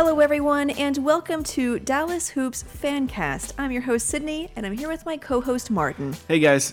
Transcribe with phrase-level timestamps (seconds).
[0.00, 3.52] Hello, everyone, and welcome to Dallas Hoops Fancast.
[3.58, 6.14] I'm your host, Sydney, and I'm here with my co host, Martin.
[6.28, 6.72] Hey guys.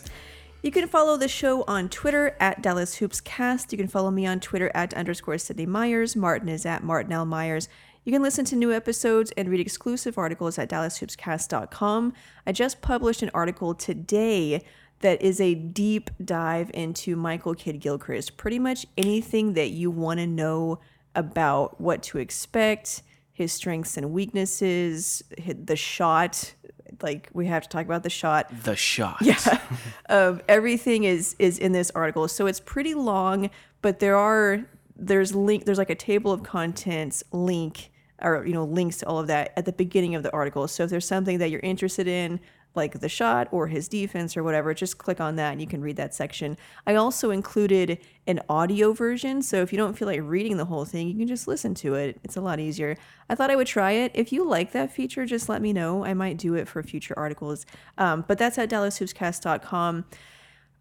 [0.61, 3.71] You can follow the show on Twitter at Dallas Hoops Cast.
[3.71, 6.15] You can follow me on Twitter at underscore Sydney Myers.
[6.15, 7.25] Martin is at Martin L.
[7.25, 7.67] Myers.
[8.03, 12.13] You can listen to new episodes and read exclusive articles at DallasHoopsCast.com.
[12.45, 14.63] I just published an article today
[14.99, 18.37] that is a deep dive into Michael Kidd Gilchrist.
[18.37, 20.79] Pretty much anything that you want to know
[21.15, 23.01] about what to expect,
[23.35, 26.53] his strengths and weaknesses, the shot.
[27.01, 28.49] Like we have to talk about the shot.
[28.63, 29.17] The shot.
[29.19, 29.59] Yeah,
[30.09, 33.49] um, everything is is in this article, so it's pretty long,
[33.81, 38.63] but there are there's link there's like a table of contents link or you know
[38.63, 40.69] links to all of that at the beginning of the article.
[40.69, 42.39] So if there's something that you're interested in,
[42.75, 45.81] like the shot or his defense or whatever, just click on that and you can
[45.81, 46.57] read that section.
[46.85, 50.85] I also included an audio version, so if you don't feel like reading the whole
[50.85, 52.19] thing, you can just listen to it.
[52.23, 52.97] It's a lot easier.
[53.29, 54.11] I thought I would try it.
[54.13, 56.05] If you like that feature, just let me know.
[56.05, 57.65] I might do it for future articles.
[57.97, 60.05] Um, but that's at DallasHoopsCast.com.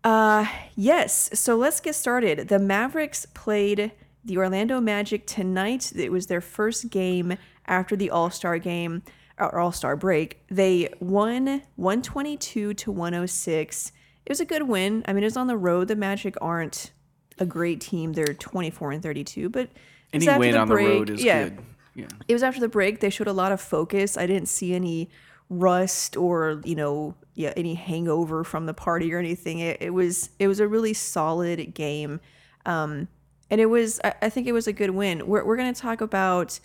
[0.05, 0.46] Uh,
[0.77, 1.30] yes.
[1.33, 2.48] So let's get started.
[2.48, 3.92] The Mavericks played
[4.24, 5.92] the Orlando Magic tonight.
[5.94, 9.02] It was their first game after the All Star game
[9.38, 10.40] or All Star break.
[10.48, 13.92] They won 122 to 106.
[14.27, 15.04] It was a good win.
[15.06, 15.88] I mean, it was on the road.
[15.88, 16.92] The Magic aren't
[17.38, 18.12] a great team.
[18.12, 19.70] They're 24 and 32, but
[20.12, 20.86] Any win on break.
[20.86, 21.58] the road is yeah, good.
[21.94, 22.06] Yeah.
[22.28, 23.00] it was after the break.
[23.00, 24.16] They showed a lot of focus.
[24.16, 25.10] I didn't see any
[25.50, 29.58] rust or you know yeah any hangover from the party or anything.
[29.60, 32.20] It, it was it was a really solid game,
[32.66, 33.08] um,
[33.50, 35.27] and it was I, I think it was a good win.
[35.27, 36.58] We're we're gonna talk about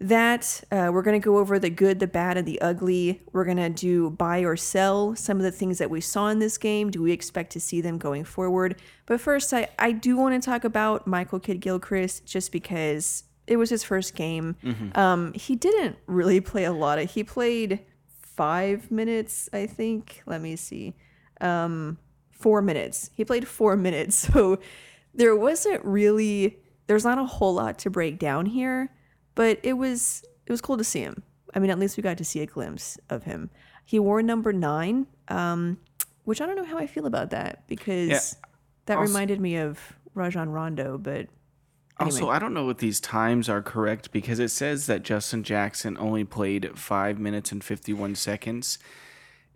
[0.00, 0.62] that.
[0.70, 3.22] Uh, we're gonna go over the good, the bad, and the ugly.
[3.32, 6.58] We're gonna do buy or sell some of the things that we saw in this
[6.58, 6.90] game.
[6.90, 8.80] Do we expect to see them going forward?
[9.06, 13.56] But first, I I do want to talk about Michael Kidd Gilchrist just because it
[13.56, 14.56] was his first game.
[14.96, 17.10] Um, he didn't really play a lot of.
[17.10, 17.80] He played
[18.20, 20.22] five minutes, I think.
[20.26, 20.94] Let me see,
[21.40, 21.98] um,
[22.30, 23.10] four minutes.
[23.14, 24.58] He played four minutes, so
[25.14, 26.58] there wasn't really.
[26.86, 28.90] There's not a whole lot to break down here,
[29.34, 31.22] but it was it was cool to see him.
[31.54, 33.50] I mean, at least we got to see a glimpse of him.
[33.84, 35.78] He wore number nine, um,
[36.24, 38.36] which I don't know how I feel about that because
[38.86, 39.78] that Also- reminded me of
[40.14, 41.28] Rajon Rondo, but
[41.98, 45.96] Also, I don't know if these times are correct because it says that Justin Jackson
[45.98, 48.78] only played five minutes and 51 seconds.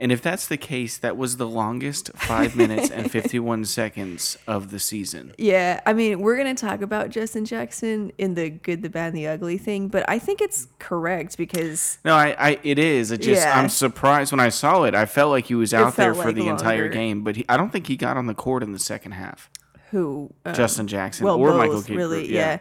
[0.00, 4.70] And if that's the case, that was the longest five minutes and 51 seconds of
[4.70, 5.34] the season.
[5.38, 9.08] Yeah, I mean, we're going to talk about Justin Jackson in the good, the bad,
[9.08, 13.10] and the ugly thing, but I think it's correct because No, I, I it is.
[13.10, 13.58] It just Yeah.
[13.58, 14.94] I'm surprised when I saw it.
[14.94, 17.56] I felt like he was out there for like the entire game, but he, I
[17.56, 19.50] don't think he got on the court in the second half.
[19.90, 20.32] who?
[20.44, 21.96] Uh, Justin Jackson well, or both, Michael Kidd.
[21.96, 22.58] really, yeah.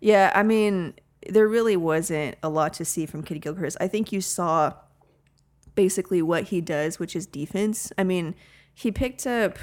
[0.00, 0.32] yeah.
[0.34, 0.94] I mean,
[1.28, 3.76] there really wasn't a lot to see from Kidd Gilchrist.
[3.80, 4.72] I think you saw
[5.80, 7.90] basically what he does, which is defense.
[7.96, 8.34] I mean,
[8.74, 9.58] he picked up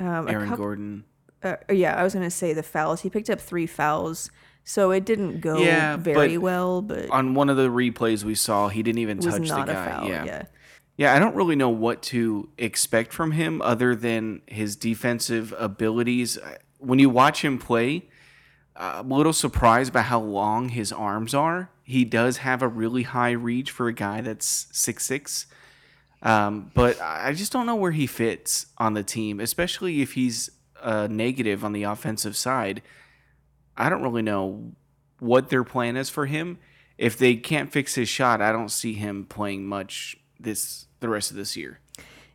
[0.00, 0.64] um, Aaron couple.
[0.64, 1.04] Gordon.
[1.44, 3.02] Uh, yeah, I was going to say the fouls.
[3.02, 4.32] He picked up three fouls,
[4.64, 8.34] so it didn't go Yeah, very but well, but On one of the replays we
[8.34, 10.08] saw, he didn't even touch the guy.
[10.08, 10.24] yeah.
[10.24, 10.42] yeah.
[10.96, 16.36] Yeah, I don't really know what to expect from him other than his defensive abilities.
[16.78, 18.08] When you watch him play,
[18.74, 21.70] I'm a little surprised by how long his arms are.
[21.84, 25.46] He does have a really high reach for a guy that's six six,
[26.22, 30.50] um, but I just don't know where he fits on the team, especially if he's
[30.82, 32.82] uh, negative on the offensive side.
[33.76, 34.72] I don't really know
[35.18, 36.58] what their plan is for him.
[36.98, 41.30] If they can't fix his shot, I don't see him playing much this the rest
[41.30, 41.80] of this year.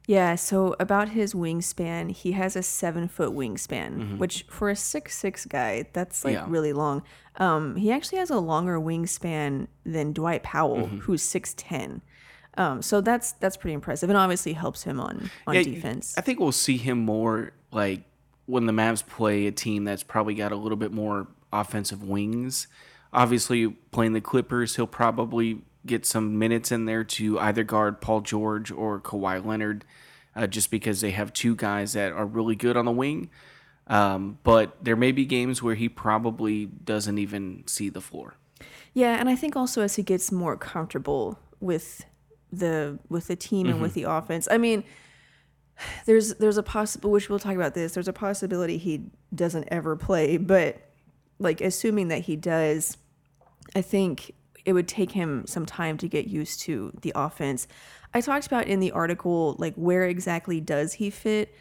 [0.08, 5.18] Yeah, so about his wingspan, he has a seven foot wingspan, which for a six
[5.18, 6.46] six guy, that's like Yeah.
[6.48, 7.02] really long.
[7.38, 12.02] Um, he actually has a longer wingspan than Dwight Powell, who's six ten.
[12.58, 16.16] Um, so that's that's pretty impressive, and obviously helps him on on Yeah, defense.
[16.18, 18.04] I think we'll see him more like
[18.46, 22.68] when the Mavs play a team that's probably got a little bit more offensive wings.
[23.12, 28.22] Obviously, playing the Clippers, he'll probably get some minutes in there to either guard Paul
[28.22, 29.86] George or Kawhi Leonard,
[30.36, 33.30] uh, just because they have two guys that are really good on the wing.
[33.88, 38.36] Um, but there may be games where he probably doesn't even see the floor.
[38.94, 42.06] Yeah, and I think also as he gets more comfortable with
[42.52, 44.02] the with the team and with mm-hmm.
[44.02, 44.48] the offense.
[44.50, 44.84] I mean,
[46.06, 47.94] there's there's a possible which we'll talk about this.
[47.94, 50.82] There's a possibility he doesn't ever play, but
[51.40, 52.98] like assuming that he does,
[53.76, 54.34] I think
[54.64, 57.68] it would take him some time to get used to the offense.
[58.14, 61.54] I talked about in the article like where exactly does he fit?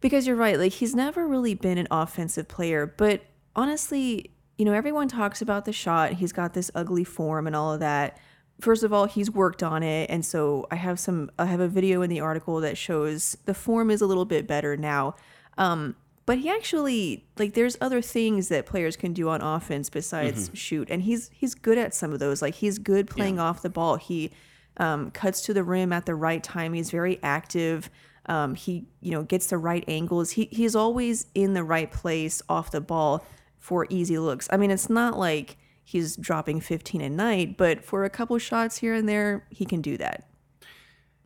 [0.00, 3.22] Because you're right, like he's never really been an offensive player, but
[3.54, 6.14] honestly, you know, everyone talks about the shot.
[6.14, 8.18] He's got this ugly form and all of that.
[8.62, 11.32] First of all, he's worked on it, and so I have some.
[11.36, 14.46] I have a video in the article that shows the form is a little bit
[14.46, 15.16] better now.
[15.58, 20.48] Um, but he actually like there's other things that players can do on offense besides
[20.54, 22.40] shoot, and he's he's good at some of those.
[22.40, 23.96] Like he's good playing off the ball.
[23.96, 24.30] He
[24.76, 26.72] um, cuts to the rim at the right time.
[26.72, 27.90] He's very active.
[28.26, 30.30] Um, he you know gets the right angles.
[30.30, 33.26] He he's always in the right place off the ball
[33.58, 34.48] for easy looks.
[34.52, 38.78] I mean, it's not like he's dropping 15 a night, but for a couple shots
[38.78, 40.28] here and there, he can do that.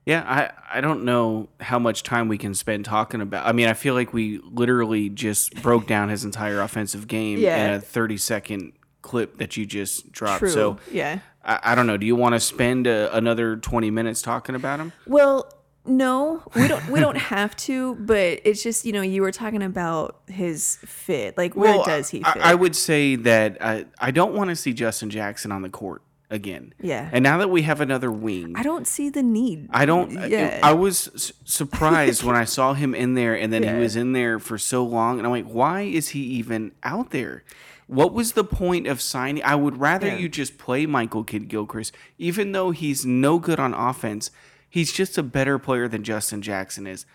[0.05, 3.44] Yeah, I, I don't know how much time we can spend talking about.
[3.44, 7.67] I mean, I feel like we literally just broke down his entire offensive game Yeah.
[7.67, 8.73] in a 30 second
[9.03, 10.41] clip that you just dropped.
[10.41, 10.49] True.
[10.50, 11.19] So yeah.
[11.44, 11.97] I, I don't know.
[11.97, 14.93] Do you want to spend a, another 20 minutes talking about him?
[15.08, 15.53] Well,
[15.87, 16.88] no, we don't.
[16.88, 21.37] We don't have to, but it's just you know you were talking about his fit.
[21.37, 22.37] Like where does he fit?
[22.37, 26.03] I, would say that I, I don't want to see Justin Jackson on the court
[26.31, 26.75] again.
[26.81, 27.09] Yeah.
[27.12, 29.69] And now that we have another wing, I don't see the need.
[29.71, 30.17] I don't.
[30.17, 30.61] Uh, yeah.
[30.62, 33.75] I, I was surprised when I saw him in there, and then Yeah.
[33.77, 37.11] he was in there for so long, and I'm like, why is he even out
[37.11, 37.44] there?
[37.89, 39.44] What was the point of signing?
[39.44, 40.17] I would rather Yeah.
[40.17, 44.32] you just play Michael Kidd Gilchrist, even though he's no good on offense.
[44.69, 47.07] He's just a better player than Justin Jackson is,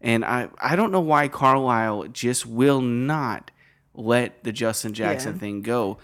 [0.00, 3.50] and I I don't know why Carlisle just will not
[3.94, 5.38] let the Justin Jackson Yeah.
[5.40, 5.98] thing go.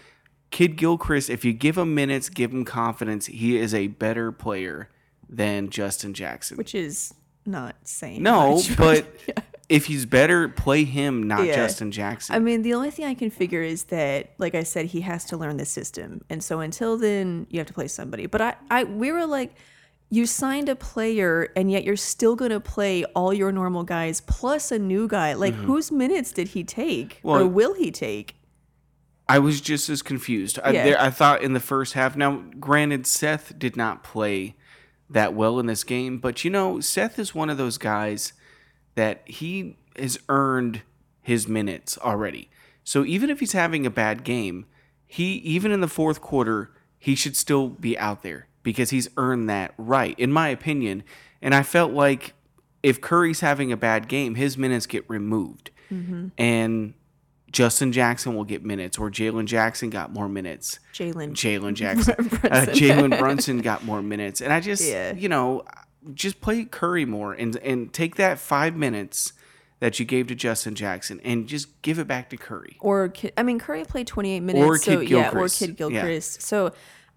[0.51, 4.89] Kidd Gilchrist, if you give him minutes, give him confidence, he is a better player
[5.29, 6.57] than Justin Jackson.
[6.57, 7.13] which is
[7.45, 9.07] not saying no, much, but
[9.69, 11.55] if he's better, play him, not Yeah.
[11.57, 12.35] Justin Jackson.
[12.35, 15.25] I mean, the only thing I can figure is that, like I said, he has
[15.27, 18.27] to learn the system, and so until then, you have to play somebody.
[18.27, 19.55] But I, I, we were like,
[20.09, 24.71] you signed a player, and yet you're still gonna play all your normal guys plus
[24.71, 25.33] a new guy.
[25.35, 27.55] Like, whose minutes did he take, or Mm-hmm.
[27.55, 28.37] Will he take?
[29.29, 30.61] I was just as confused.
[30.63, 32.15] I, there, I thought in the first half.
[32.17, 34.55] Now, granted, Seth did not play
[35.11, 38.33] that well in this game, but you know, Seth is one of those guys
[38.95, 40.83] that he has earned
[41.23, 42.49] his minutes already.
[42.85, 44.67] So even if he's having a bad game,
[45.09, 49.49] he even in the fourth quarter, he should still be out there because he's earned
[49.49, 51.05] that right, in my opinion.
[51.41, 52.35] And I felt like
[52.83, 55.71] if Curry's having a bad game, his minutes get removed.
[56.37, 56.95] And
[57.53, 60.81] Justin Jackson will get minutes, or Jalen Jackson got more minutes.
[60.93, 61.31] Jalen.
[61.31, 65.15] Jalen Jackson, uh, Jalen Brunson got more minutes, and I just, Yeah.
[65.15, 65.63] you know,
[66.13, 69.33] just play Curry more and and take that five minutes
[69.79, 72.77] that you gave to Justin Jackson and just give it back to Curry.
[72.81, 75.59] or I mean Curry played 28 minutes, so Kidd yeah, or Gilchrist.
[75.61, 75.75] Kidd Yeah.
[75.77, 76.43] Gilchrist.
[76.43, 76.73] So,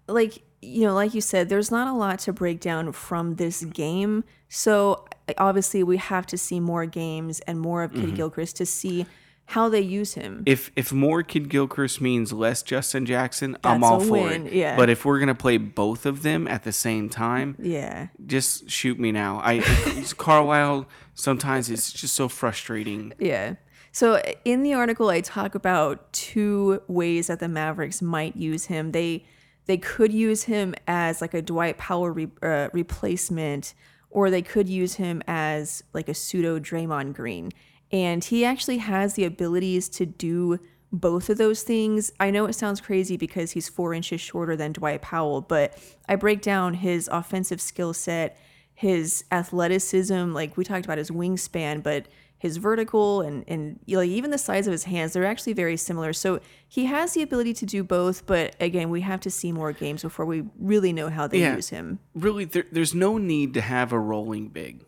[0.06, 3.64] like you know, like you said, there's not a lot to break down from this
[3.64, 4.24] game.
[4.48, 5.06] So
[5.38, 8.14] obviously, we have to see more games and more of Kidd Mm-hmm.
[8.16, 9.06] Gilchrist to see
[9.46, 10.42] how they use him.
[10.46, 14.52] If if more Kidd Gilchrist means less Justin Jackson, I'm all for win, it.
[14.52, 14.76] yeah.
[14.76, 18.98] But if we're gonna play both of them at the same time, yeah, just shoot
[19.00, 19.40] me now.
[19.42, 19.60] I
[20.18, 23.12] Carlisle sometimes it's just so frustrating.
[23.18, 23.54] yeah.
[23.92, 28.92] So in the article, I talk about two ways that the Mavericks might use him.
[28.92, 29.24] They
[29.70, 33.72] they could use him as like a Dwight Powell re, uh, replacement,
[34.10, 37.52] or they could use him as like a pseudo Draymond Green.
[37.92, 40.58] And he actually has the abilities to do
[40.90, 42.12] both of those things.
[42.18, 46.16] I know it sounds crazy because he's four inches shorter than Dwight Powell, but I
[46.16, 48.40] break down his offensive skill set,
[48.74, 52.08] his athleticism, like we talked about his wingspan, but
[52.40, 56.12] his vertical and and know, even the size of his hands, they're actually very similar.
[56.12, 59.72] So he has the ability to do both, but again, we have to see more
[59.72, 61.54] games before we really know how they Yeah.
[61.54, 62.00] use him.
[62.14, 64.82] Really, there, there's no need to have a rolling big.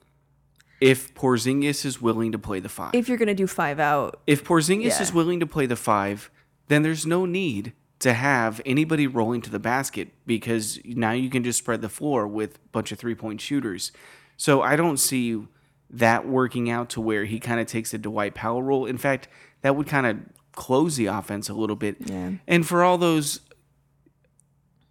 [0.80, 4.42] If Porzingis is willing to play the five, If you're gonna do five out, if
[4.42, 5.02] Porzingis Yeah.
[5.02, 6.30] is willing to play the five,
[6.68, 11.44] then there's no need to have anybody rolling to the basket because now you can
[11.44, 13.92] just spread the floor with a bunch of three point shooters.
[14.38, 15.47] So I don't see
[15.92, 18.87] that working out to where he kind of takes a Dwight Powell role.
[18.87, 19.28] In fact,
[19.61, 20.18] that would kind of
[20.52, 21.96] close the offense a little bit.
[22.00, 22.32] Yeah.
[22.46, 23.40] And for all those,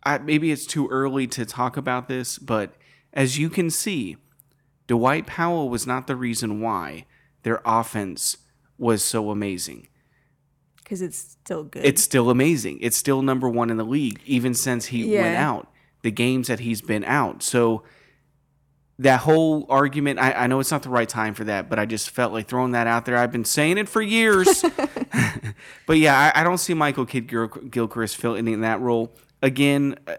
[0.04, 2.74] I, maybe it's too early to talk about this, but
[3.14, 4.18] as you can see,
[4.88, 7.06] Dwight Powell was not the reason why
[7.44, 8.38] their offense
[8.78, 9.88] was so amazing.
[10.84, 11.86] because it's still good.
[11.86, 12.80] It's still amazing.
[12.82, 15.68] It's still number one in the league, even since he went out,
[16.02, 17.44] the games that he's been out.
[17.44, 17.84] So
[19.02, 21.86] that whole argument, I, I know it's not the right time for that, but I
[21.86, 23.18] just felt like throwing that out there.
[23.18, 24.64] I've been saying it for years.
[25.86, 29.12] but yeah, I, I don't see Michael Kidd Gil- Gilchrist filling in that role.
[29.42, 30.16] Again, uh,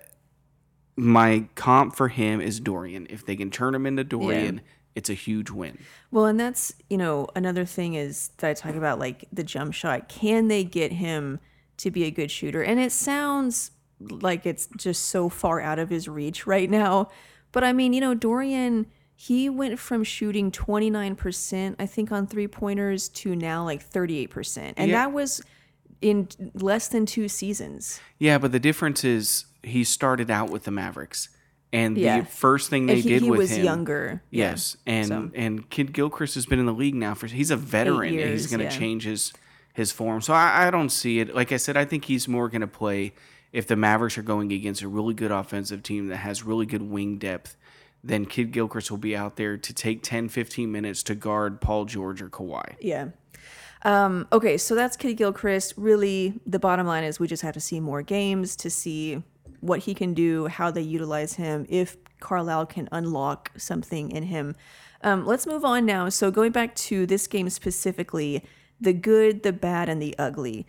[0.97, 3.07] my comp for him is Dorian.
[3.09, 4.61] If they can turn him into Dorian,
[4.95, 5.79] it's a huge win.
[6.11, 9.75] Well, and that's, you know, another thing is that I talk about like the jump
[9.75, 10.09] shot.
[10.09, 11.41] Can they get him
[11.83, 12.63] to be a good shooter.
[12.63, 17.09] And it sounds like it's just so far out of his reach right now.
[17.53, 22.49] But I mean, you know, Dorian, he went from shooting 29%, I think, on three
[22.49, 24.75] pointers to now like 38%.
[24.77, 24.97] And Yeah.
[25.07, 25.43] that was
[26.01, 28.01] in less than two seasons.
[28.19, 31.29] Yeah, but the difference is he started out with the Mavericks,
[31.73, 32.21] and Yeah.
[32.21, 34.23] the first thing they he, did he with was him, younger.
[34.31, 34.51] Yeah.
[34.51, 35.31] Yes, and so.
[35.35, 38.19] and Kidd Gilchrist has been in the league now for he's a veteran.
[38.19, 38.71] and he's going to yeah.
[38.71, 39.33] change his
[39.75, 40.21] his form.
[40.21, 41.35] So I, I don't see it.
[41.35, 43.13] Like I said, I think he's more going to play
[43.53, 46.83] if the Mavericks are going against a really good offensive team that has really good
[46.83, 47.57] wing depth.
[48.05, 51.85] Then Kidd Gilchrist will be out there to take 10, 15 minutes to guard Paul
[51.85, 52.75] George or Kawhi.
[52.81, 53.09] Yeah.
[53.85, 55.75] Um, okay, so that's Kidd Gilchrist.
[55.77, 59.23] Really, the bottom line is we just have to see more games to see
[59.61, 64.57] what he can do, how they utilize him, if Carlisle can unlock something in him.
[65.03, 66.09] Um, let's move on now.
[66.09, 68.45] So, going back to this game specifically,
[68.81, 70.67] the good, the bad, and the ugly.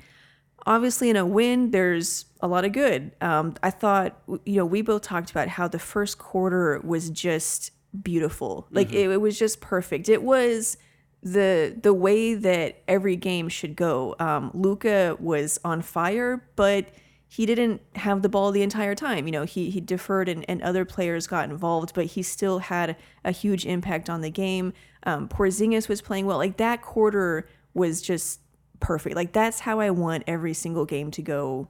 [0.66, 3.12] Obviously, in a win, there's a lot of good.
[3.22, 7.72] Um, I thought, you know, we both talked about how the first quarter was just
[8.02, 8.68] beautiful.
[8.72, 10.10] Like it, it was just perfect.
[10.10, 10.78] It was
[11.22, 14.16] the the way that every game should go.
[14.20, 16.88] Um, Luka was on fire, but
[17.28, 19.26] he didn't have the ball the entire time.
[19.26, 22.96] You know, he he deferred and, and other players got involved, but he still had
[23.24, 24.74] a huge impact on the game.
[25.04, 26.38] Um, Porzingis was playing well.
[26.38, 28.40] Like that quarter was just
[28.80, 29.16] perfect.
[29.16, 31.68] Like that's how I want every single game to go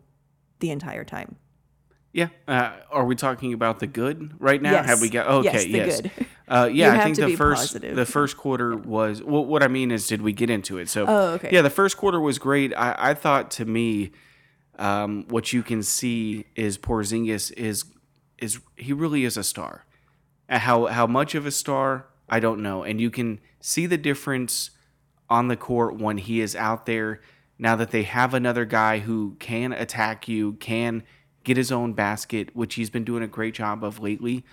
[0.60, 1.36] the entire time.
[2.14, 2.30] Yeah.
[2.48, 4.72] Uh, are we talking about the good right now?
[4.72, 4.86] Yes.
[4.86, 5.52] Have we got okay?
[5.52, 6.02] Yes, the yes.
[6.02, 6.12] good.
[6.48, 7.96] Uh, yeah, I think the first positive.
[7.96, 9.24] the first quarter was.
[9.24, 10.90] Well, what I mean is, did we get into it?
[10.90, 11.50] So, Oh, okay.
[11.52, 12.72] Yeah, the first quarter was great.
[12.76, 14.12] I, I thought to me,
[14.78, 17.86] um, what you can see is Porzingis is
[18.38, 19.86] is he really is a star.
[20.48, 23.98] Uh, How how much of a star I don't know, and you can see the
[23.98, 24.70] difference
[25.30, 27.22] on the court when he is out there.
[27.58, 31.04] Now that they have another guy who can attack you, can
[31.44, 34.44] get his own basket, which he's been doing a great job of lately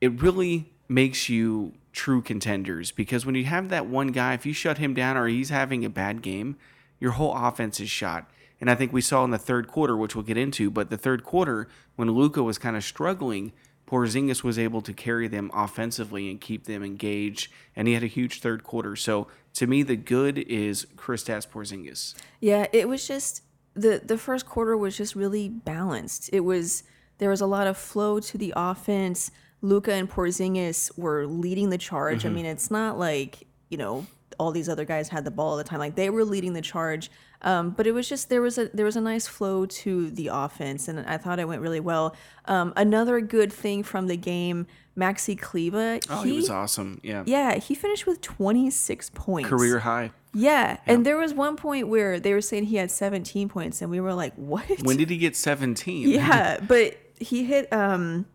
[0.00, 4.52] it really makes you true contenders because when you have that one guy, if you
[4.52, 6.56] shut him down or he's having a bad game,
[7.00, 8.30] your whole offense is shot.
[8.60, 10.96] And I think we saw in the third quarter, which we'll get into, but the
[10.96, 13.52] third quarter, when Luka was kind of struggling,
[13.88, 18.08] Porzingis was able to carry them offensively and keep them engaged, and he had a
[18.08, 18.94] huge third quarter.
[18.96, 22.14] So to me, the good is Kristaps Porzingis.
[22.38, 23.42] Yeah, it was just
[23.72, 26.28] the the first quarter was just really balanced.
[26.34, 26.82] It was
[27.16, 29.30] there was a lot of flow to the offense.
[29.62, 32.24] Luka and Porzingis were leading the charge.
[32.24, 32.36] I mm-hmm.
[32.36, 34.06] mean, it's not like you know
[34.38, 35.78] all these other guys had the ball all the time.
[35.78, 37.10] Like they were leading the charge.
[37.42, 40.28] Um, but it was just there was a there was a nice flow to the
[40.32, 42.16] offense, and I thought it went really well.
[42.46, 44.66] Um, another good thing from the game,
[44.96, 46.00] Maxi Kleber.
[46.10, 47.00] Oh, he, was awesome.
[47.04, 47.22] Yeah.
[47.26, 49.48] Yeah, he finished with 26 points.
[49.48, 50.10] Career high.
[50.34, 50.78] Yeah.
[50.86, 54.00] And there was one point where they were saying he had 17 points, and we
[54.00, 54.64] were like, what?
[54.82, 56.08] When did he get 17?
[56.10, 56.58] yeah.
[56.60, 58.26] But he hit, um,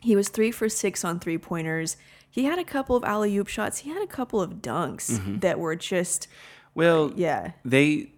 [0.00, 1.96] he was three for six on three pointers.
[2.28, 3.78] He had a couple of alley oop shots.
[3.78, 5.38] He had a couple of dunks Mm-hmm.
[5.38, 6.26] that were just,
[6.74, 7.52] Well, yeah.
[7.64, 8.10] they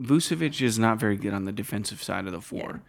[0.00, 2.82] Vucevic is not very good on the defensive side of the floor,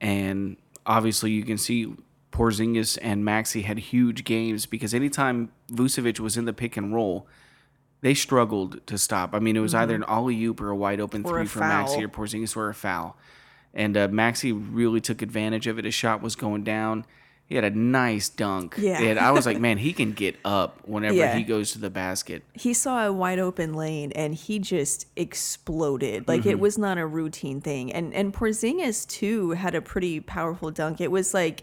[0.00, 1.94] and obviously you can see
[2.32, 7.26] Porzingis and Maxi had huge games because anytime Vucevic was in the pick and roll,
[8.00, 9.34] they struggled to stop.
[9.34, 11.34] I mean, it was either an alley oop or a wide open Mm-hmm.
[11.34, 13.16] Or three from Maxi or Porzingis or a foul,
[13.72, 15.84] and uh, Maxi really took advantage of it.
[15.84, 17.06] His shot was going down.
[17.48, 18.74] He had a nice dunk.
[18.76, 19.00] Yeah.
[19.00, 21.36] and I was like, man, he can get up whenever Yeah.
[21.36, 22.42] he goes to the basket.
[22.54, 26.26] He saw a wide open lane and he just exploded.
[26.28, 26.48] Like Mm-hmm.
[26.50, 27.92] it was not a routine thing.
[27.92, 31.00] And and Porzingis too had a pretty powerful dunk.
[31.00, 31.62] It was like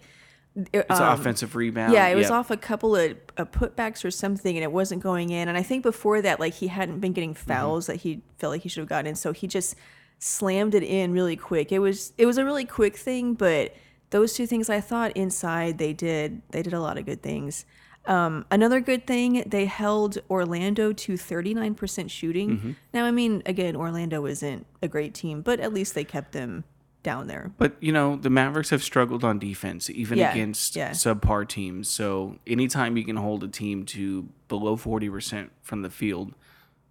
[0.56, 1.90] It's an offensive rebound.
[1.90, 2.32] Um, Yeah, it was Yep.
[2.32, 5.48] off a couple of uh, putbacks or something, and it wasn't going in.
[5.50, 7.48] And I think before that, like he hadn't been getting Mm-hmm.
[7.52, 9.76] fouls that he felt like he should have gotten in, so he just
[10.20, 11.72] slammed it in really quick.
[11.72, 13.76] It was it was a really quick thing, but
[14.14, 17.66] those two things I thought inside they did they did a lot of good things.
[18.06, 22.50] Um, another good thing they held Orlando to 39% shooting.
[22.50, 22.72] Mm-hmm.
[22.94, 26.66] Now, I mean, again, Orlando isn't a great team, but at least they kept them
[27.02, 27.52] down there.
[27.58, 30.92] But you know, the Mavericks have struggled on defense, even Yeah, against yeah.
[30.92, 31.90] subpar teams.
[31.90, 36.34] So anytime you can hold a team to below forty percent from the field,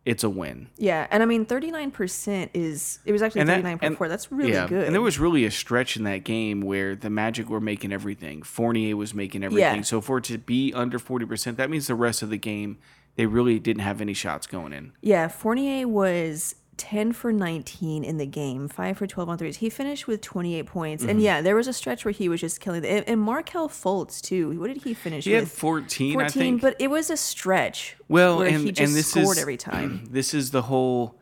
[0.04, 0.68] it's a win.
[0.76, 4.08] Yeah, and I mean, 39% is it was actually 39.4.
[4.08, 4.84] That's really yeah, good.
[4.84, 8.42] And there was really a stretch in that game where the Magic were making everything.
[8.42, 9.76] Fournier was making everything.
[9.76, 9.82] Yeah.
[9.82, 12.78] So for it to be under forty percent, that means the rest of the game
[13.16, 14.92] they really didn't have any shots going in.
[15.00, 19.56] Yeah, Fournier was 10 for 19 in the game, 5 for 12 on threes.
[19.58, 21.02] He finished with 28 points.
[21.02, 21.10] Mm-hmm.
[21.10, 22.88] And yeah, there was a stretch where he was just killing it.
[22.88, 24.58] And, and Markelle Fultz, too.
[24.58, 25.52] What did he finish He had with?
[25.52, 26.62] fourteen, I 14, think.
[26.62, 29.56] but it was a stretch Well, where and he just and this scored is every
[29.56, 30.06] time.
[30.10, 31.18] this is the whole,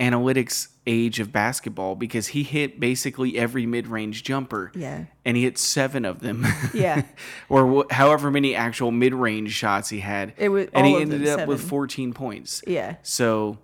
[0.00, 4.72] analytics age of basketball because he hit basically every mid-range jumper.
[4.74, 5.04] Yeah.
[5.24, 6.46] And he hit 7 of them.
[6.72, 7.02] Yeah.
[7.50, 10.32] or wh- however many actual mid-range shots he had.
[10.38, 12.62] It was and he ended up with 14 points.
[12.66, 12.96] Yeah.
[13.02, 13.58] So,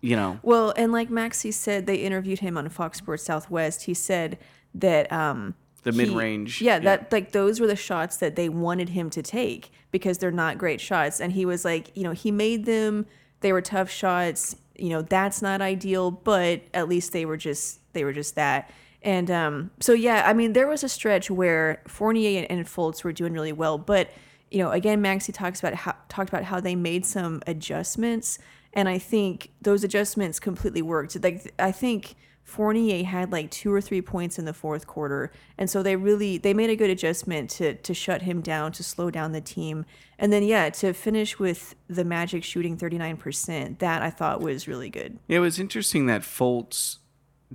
[0.00, 3.84] you know, Well, and like Maxi said, they interviewed him on Fox Sports Southwest.
[3.84, 4.38] He said
[4.74, 6.78] that um The mid-range, Yeah, yeah.
[6.80, 10.58] that like those were the shots that they wanted him to take because they're not
[10.58, 11.20] great shots.
[11.20, 13.06] And he was like, you know, he made them.
[13.40, 14.56] They were tough shots.
[14.76, 18.70] You know, that's not ideal, but at least they were just they were just that.
[19.02, 23.02] And um, so yeah, I mean, there was a stretch where Fournier and, and Fultz
[23.02, 24.10] were doing really well, but
[24.50, 28.38] you know, again, Maxi talks about how talked about how they made some adjustments,
[28.72, 31.22] and I think those adjustments completely worked.
[31.22, 35.68] Like I think Fournier had like two or three points in the fourth quarter, and
[35.68, 39.10] so they really they made a good adjustment to to shut him down, to slow
[39.10, 39.84] down the team,
[40.18, 43.78] and then yeah, to finish with the Magic shooting thirty nine percent.
[43.78, 45.18] That I thought was really good.
[45.28, 46.98] it was interesting that Fultz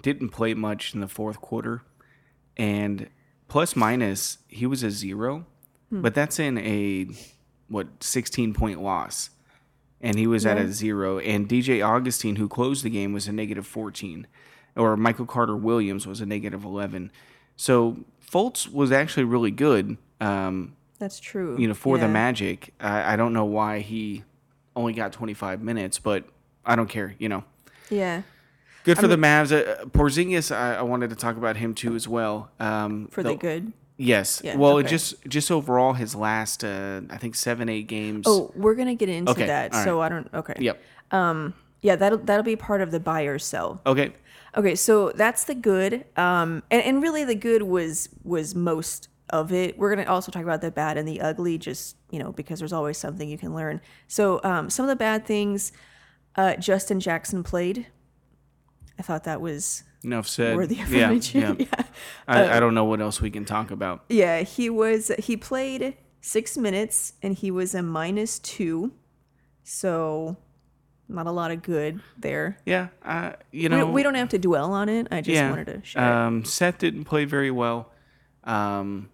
[0.02, 1.82] didn't play much in the fourth quarter.
[2.58, 3.10] And
[3.48, 5.46] plus minus, he was a zero.
[5.90, 6.02] Hmm.
[6.02, 7.08] But that's in a,
[7.68, 9.30] what, 16 point loss.
[10.06, 11.20] And he was at a zero.
[11.20, 14.28] And DJ Augustin, who closed the game, was a negative 14.
[14.76, 17.12] Or Michael Carter Williams was a negative 11.
[17.56, 17.98] So
[18.30, 19.98] Fultz was actually really good.
[20.20, 21.58] Um, That's true.
[21.58, 22.74] you know, for the Magic.
[22.80, 24.24] I, I don't know why he
[24.76, 26.26] only got 25 minutes, but
[26.66, 27.16] I don't care.
[27.20, 27.44] You know,
[27.90, 28.24] Yeah,
[28.84, 29.52] good for the Mavs.
[29.52, 32.52] Uh, Porzingis, I, I wanted to talk about him too as well.
[32.60, 33.74] Um, for the good.
[33.98, 34.42] Yes.
[34.44, 34.90] Yeah, well, okay.
[34.90, 38.26] just just overall, his last uh, I think seven eight games.
[38.28, 39.74] Oh, we're gonna get into Okay, that.
[39.74, 40.28] all So I don't.
[40.34, 40.56] Okay.
[40.60, 40.82] Yep.
[41.12, 41.54] Um.
[41.82, 43.82] Yeah, that'll that'll be part of the buy or sell.
[43.86, 44.14] Okay.
[44.58, 46.06] Okay, so that's the good.
[46.16, 49.78] Um, and, and really the good was was most of it.
[49.78, 52.74] We're gonna also talk about the bad and the ugly, just you know, because there's
[52.74, 53.82] always something you can learn.
[54.08, 55.72] So um, some of the bad things,
[56.36, 57.88] uh, Justin Jackson played.
[58.98, 60.56] I thought that was Enough said.
[60.56, 61.10] worthy of yeah.
[61.10, 61.42] mention.
[61.42, 61.56] Yeah.
[61.78, 61.84] yeah.
[62.28, 64.04] I, I don't know what else we can talk about.
[64.10, 68.94] Yeah, he was he played six minutes and he was a minus two,
[69.64, 70.38] so
[71.08, 72.58] not a lot of good there.
[72.66, 72.88] Yeah.
[73.04, 73.78] Uh, you We know.
[73.80, 75.08] don't, we don't have to dwell on it.
[75.12, 75.50] I just yeah.
[75.50, 76.04] wanted to share.
[76.04, 77.92] Um, Seth didn't play very well.
[78.44, 79.10] Um,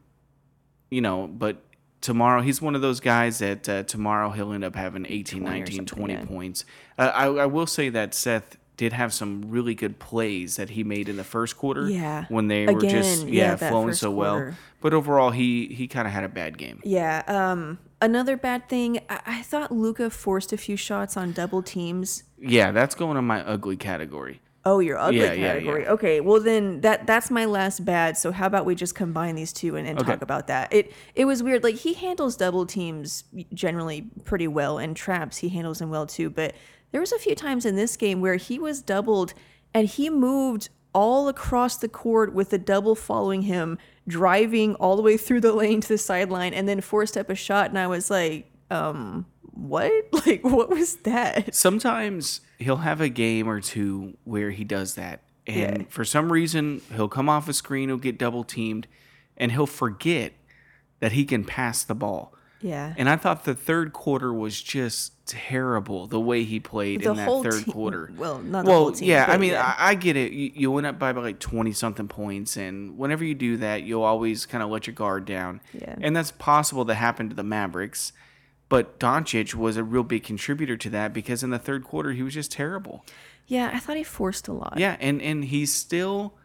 [0.90, 1.64] you know, but
[2.02, 5.60] tomorrow he's one of those guys that uh, tomorrow he'll end up having 18, 20
[5.60, 6.26] 19, 20 yeah.
[6.26, 6.66] points.
[6.98, 10.84] Uh, I, I will say that Seth did have some really good plays that he
[10.84, 11.90] made in the first quarter.
[11.90, 12.26] Yeah.
[12.30, 14.54] When they were just Again, yeah, yeah, flowing so well.
[14.80, 16.82] But overall, he he kind of had a bad game.
[16.84, 17.22] Yeah.
[17.28, 17.80] Um.
[18.04, 19.00] Another bad thing.
[19.10, 22.24] I, I thought Luka forced a few shots on double teams.
[22.40, 24.42] Yeah, that's going in my ugly category.
[24.66, 25.84] Oh, your ugly Yeah, yeah, category.
[25.84, 25.92] yeah.
[25.92, 26.20] Okay.
[26.20, 28.18] Well, then that that's my last bad.
[28.18, 30.12] So how about we just combine these two and, and Okay.
[30.14, 30.74] talk about that?
[30.74, 31.64] It it was weird.
[31.64, 36.30] Like he handles double teams generally pretty well, and traps he handles them well too.
[36.32, 36.56] But
[36.92, 39.34] there was a few times in this game where he was doubled,
[39.74, 43.78] and he moved all across the court with the double following him,
[44.08, 47.36] driving all the way through the lane to the sideline, and then forced up a
[47.36, 47.70] shot.
[47.70, 49.92] And I was like, um, what?
[50.26, 51.56] Like, what was that?
[51.56, 55.22] Sometimes he'll have a game or two where he does that.
[55.48, 55.84] And Yeah.
[55.90, 58.88] for some reason, he'll come off a screen, he'll get double teamed,
[59.38, 60.34] and he'll forget
[61.00, 62.34] that he can pass the ball.
[62.62, 62.94] Yeah.
[62.98, 67.16] And I thought the third quarter was just terrible the way he played The in
[67.18, 68.12] that third team- quarter.
[68.18, 69.26] well, not the well, whole team, yeah.
[69.28, 69.76] I mean, yeah.
[69.78, 70.32] I, I get it.
[70.32, 74.04] You, you went up by like twenty something points, and whenever you do that, you'll
[74.04, 75.62] always kind of let your guard down.
[75.74, 75.96] Yeah.
[76.02, 78.14] And that's possible to happen to the Mavericks.
[78.70, 82.24] But Doncic was a real big contributor to that because in the third quarter he
[82.24, 83.06] was just terrible.
[83.48, 84.76] Yeah, I thought he forced a lot.
[84.78, 86.36] Yeah, and and he's still,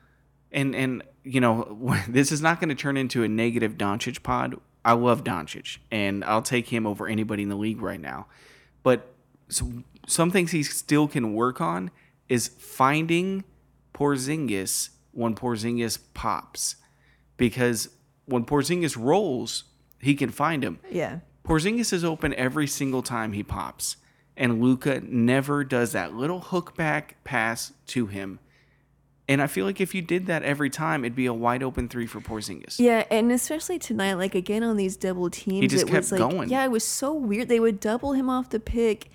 [0.50, 1.76] and and you know
[2.08, 4.56] this is not going to turn into a negative Doncic pod.
[4.86, 8.28] I love Doncic, and I'll take him over anybody in the league right now.
[8.84, 9.12] But
[9.48, 11.90] so, some things he still can work on
[12.28, 13.42] is finding
[13.92, 16.76] Porzingis when Porzingis pops,
[17.36, 17.88] because
[18.26, 19.64] when Porzingis rolls,
[20.00, 20.78] he can find him.
[20.88, 21.18] Yeah.
[21.44, 23.96] Porzingis is open every single time he pops,
[24.36, 28.38] and Luka never does that little hook back pass to him.
[29.28, 31.88] And I feel like if you did that every time, it'd be a wide open
[31.88, 32.78] three for Porzingis.
[32.78, 36.20] Yeah, and especially tonight, like again on these double teams, he just it was kept
[36.20, 36.48] like, going.
[36.48, 37.48] yeah, it was so weird.
[37.48, 39.10] They would double him off the pick,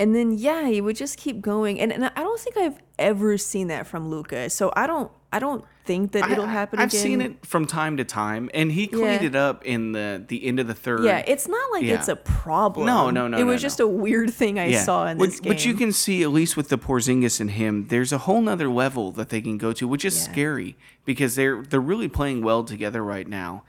[0.00, 1.78] and then yeah, he would just keep going.
[1.78, 4.50] And, and I don't think I've ever seen that from Luka.
[4.50, 7.00] So I don't, I don't think that it'll happen I've again.
[7.02, 9.28] seen it from time to time, and he cleaned Yeah.
[9.28, 11.04] it up in the the end of the third.
[11.04, 11.94] Yeah, it's not like Yeah.
[11.94, 12.86] it's a problem.
[12.86, 13.66] No, no, no, It no, was no.
[13.66, 15.52] just a weird thing I saw in but, this game.
[15.52, 18.68] but you can see at least with the Porzingis and him, there's a whole nother
[18.68, 20.32] level that they can go to, which is Yeah.
[20.32, 23.62] scary because they're they're really playing well together right now.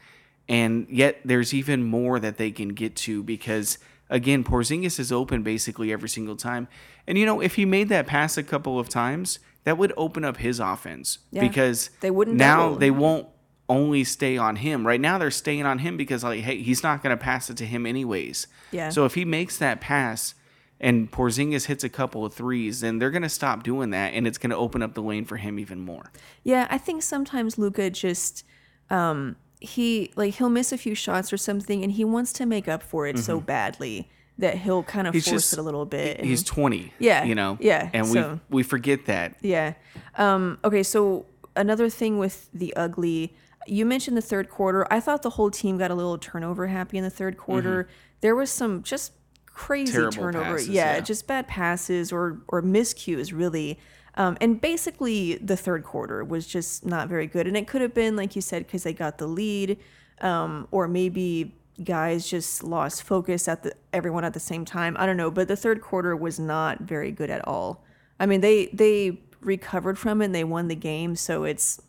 [0.49, 3.77] and yet there's even more that they can get to because
[4.09, 6.69] again, Porzingis is open basically every single time.
[7.05, 10.23] And you know, if he made that pass a couple of times, that would open
[10.23, 11.41] up his offense Yeah.
[11.41, 12.75] because They wouldn't now double.
[12.77, 13.27] they won't
[13.67, 14.87] only stay on him.
[14.87, 17.57] Right now they're staying on him because like hey, he's not going to pass it
[17.57, 18.47] to him anyways.
[18.71, 18.87] Yeah.
[18.89, 20.35] So if he makes that pass
[20.79, 24.25] and Porzingis hits a couple of threes, then they're going to stop doing that and
[24.25, 26.11] it's going to open up the lane for him even more.
[26.43, 28.45] Yeah, I think sometimes Luka just
[28.89, 32.67] um he like he'll miss a few shots or something and he wants to make
[32.69, 34.07] up for it so badly
[34.39, 35.17] that he'll kind of Mm-hmm.
[35.17, 36.17] He's force just- it a little bit.
[36.19, 36.93] and- He's 20.
[36.99, 37.57] Yeah, You know?
[37.59, 39.35] yeah, And so- we we forget that.
[39.41, 39.73] Yeah.
[40.15, 44.85] Um, okay, so another thing with the ugly, you mentioned the third quarter.
[44.91, 47.87] I thought the whole team got a little turnover happy in the third quarter.
[48.21, 49.11] There was some just
[49.47, 49.97] crazy Mm-hmm.
[50.09, 50.55] Terrible turnover.
[50.57, 50.99] passes, yeah, yeah.
[51.01, 53.79] just bad passes or or miscues really.
[54.15, 57.45] Um, and basically the third quarter was just not very good.
[57.47, 59.77] And it could have been like you said because they got the lead,
[60.21, 64.95] um, or maybe guys just lost focus at the everyone at the same time.
[64.99, 67.83] I don't know, but the third quarter was not very good at all.
[68.19, 71.81] I mean, they they recovered from it and they won the game, so it's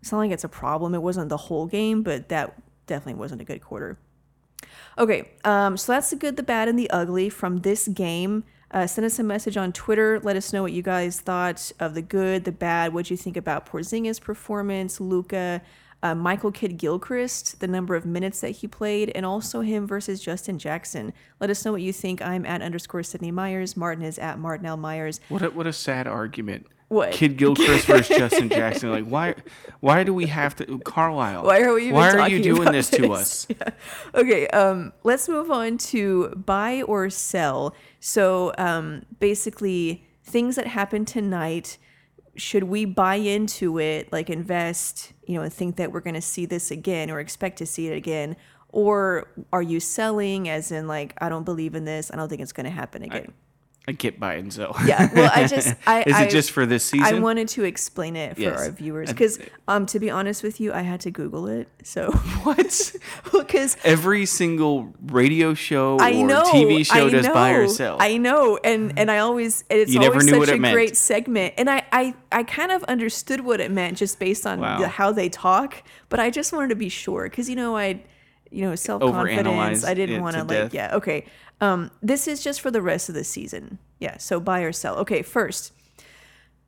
[0.00, 0.94] it's not like it's a problem.
[0.94, 2.54] It wasn't the whole game, but that
[2.86, 3.98] definitely wasn't a good quarter.
[4.98, 8.44] Okay, um, so that's the good, the bad, and the ugly from this game.
[8.70, 10.20] Uh, send us a message on Twitter.
[10.20, 12.92] Let us know what you guys thought of the good, the bad.
[12.92, 15.62] What you think about Porzingis' performance, Luka,
[16.02, 20.20] uh, Michael Kidd Gilchrist, the number of minutes that he played, and also him versus
[20.20, 21.12] Justin Jackson.
[21.40, 22.22] Let us know what you think.
[22.22, 23.76] I'm at underscore Sydney Myers.
[23.76, 24.76] Martin is at Martin L.
[24.76, 25.20] Myers.
[25.28, 26.66] What a, what a sad argument.
[26.88, 27.10] What?
[27.12, 28.90] Kidd Gilchrist versus Justin Jackson.
[28.90, 29.34] Like why
[29.80, 31.42] why do we have to Carlisle?
[31.44, 33.10] Why are we Why are you doing about this to this?
[33.10, 33.46] us?
[34.14, 37.74] Okay, um, let's move on to buy or sell.
[37.98, 41.78] So um, basically, things that happen tonight.
[42.36, 46.20] Should we buy into it, like invest, you know, and think that we're going to
[46.20, 48.36] see this again or expect to see it again?
[48.68, 52.42] Or are you selling, as in, like, I don't believe in this, I don't think
[52.42, 53.32] it's going to happen again?
[53.88, 54.74] I get by and sell.
[54.84, 57.06] yeah, well, I just, I, Is I, it just for this season?
[57.06, 58.58] I wanted to explain it for Yes.
[58.58, 61.68] our viewers because, um, to be honest with you, I had to Google it.
[61.84, 62.10] So,
[62.42, 62.92] what?
[63.32, 67.68] because Every single radio show I or know TV show I does know, buy or
[67.68, 67.96] sell.
[68.00, 70.74] I know, and and I always it's You always such a meant.
[70.74, 74.58] great segment, and I I I kind of understood what it meant just based on
[74.60, 74.80] Wow.
[74.80, 78.02] the, how they talk, but I just wanted to be sure because you know I.
[78.50, 79.84] You know, self confidence.
[79.84, 80.74] I didn't want to like, death.
[80.74, 81.26] yeah, okay.
[81.60, 83.78] Um, this is just for the rest of the season.
[83.98, 84.96] Yeah, so buy or sell.
[84.98, 85.72] Okay, first,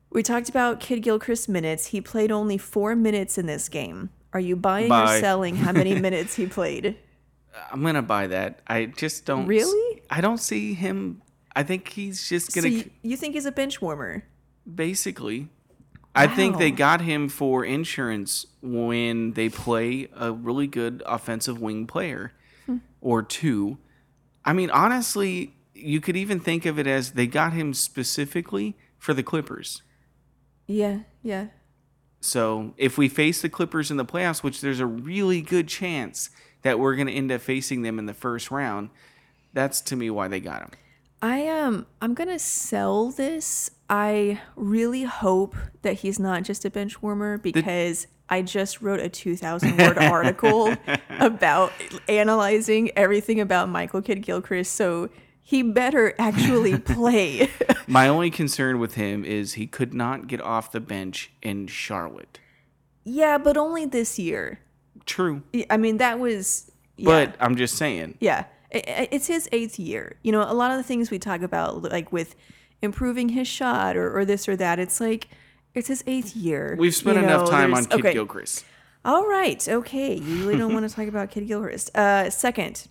[0.09, 1.87] we talked about Kidd Gilchrist minutes.
[1.87, 4.09] He played only four minutes in this game.
[4.33, 6.97] Are you buying or selling how many minutes he played?
[7.71, 8.61] I'm gonna buy that.
[8.67, 9.47] I just don't.
[9.47, 10.01] Really?
[10.09, 11.21] I don't see him.
[11.55, 14.23] I think he's just gonna you, you think he's a bench warmer?
[14.75, 15.49] basically.
[16.15, 21.87] I think they got him for insurance when they play a really good offensive wing
[21.87, 22.33] player
[22.65, 22.77] Hmm.
[22.99, 23.77] or two.
[24.43, 29.13] I mean, honestly, you could even think of it as they got him specifically for
[29.13, 29.81] the Clippers.
[30.67, 31.47] Yeah, yeah.
[32.21, 36.29] So if we face the Clippers in the playoffs, which there's a really good chance
[36.63, 38.89] that we're going to end up facing them in the first round,
[39.53, 40.71] that's to me why they got him.
[41.21, 43.71] I um I'm gonna sell this.
[43.89, 49.09] I really hope that he's not just a bench warmer because I just wrote a
[49.09, 50.75] 2,000 word article
[51.19, 51.71] about
[52.07, 54.75] analyzing everything about Michael Kidd Gilchrist.
[54.75, 55.09] So
[55.41, 57.49] he better actually play.
[57.87, 62.37] My only concern with him is he could not get off the bench in Charlotte.
[63.03, 64.59] yeah, but only this year.
[65.07, 66.69] True, I mean, that was.
[66.97, 67.05] Yeah.
[67.05, 68.17] but I'm just saying.
[68.19, 70.17] Yeah, it's his eighth year.
[70.21, 72.35] You know, a lot of the things we talk about, like with
[72.81, 75.27] improving his shot or, or this or that, it's like
[75.73, 76.75] it's his eighth year.
[76.77, 78.13] We've spent You enough time on Kidd okay.
[78.13, 78.65] Gilchrist.
[79.05, 80.15] All right, okay.
[80.15, 81.95] You really don't want to talk about Kidd Gilchrist.
[81.95, 82.87] Uh, second,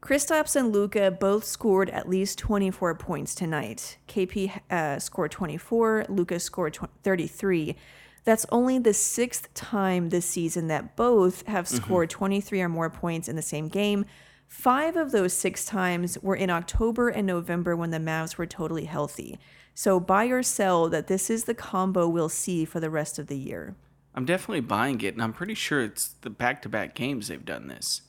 [0.00, 3.98] Kristaps and Luka both scored at least 24 points tonight.
[4.08, 7.76] KP uh, scored 24, Luka scored tw- 33.
[8.24, 13.28] That's only the sixth time this season that both have scored 23 or more points
[13.28, 14.04] in the same game.
[14.50, 18.84] Five of those six times were in October and November when the Mavs were totally
[18.84, 19.38] healthy.
[19.74, 23.28] So buy or sell that this is the combo we'll see for the rest of
[23.28, 23.76] the year.
[24.12, 28.02] I'm definitely buying it, and I'm pretty sure it's the back-to-back games they've done this.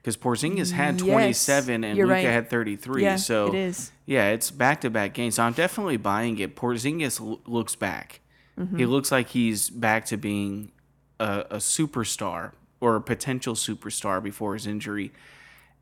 [0.00, 2.24] Because Porzingis had Yes, 27 and Luka right.
[2.24, 3.02] had 33.
[3.02, 3.90] Yeah, so it is.
[4.06, 5.34] Yeah, it's back-to-back games.
[5.34, 6.54] So I'm definitely buying it.
[6.54, 8.20] Porzingis l- looks back.
[8.56, 8.78] Mm-hmm.
[8.78, 10.70] He looks like he's back to being
[11.18, 15.12] a, a superstar or a potential superstar before his injury.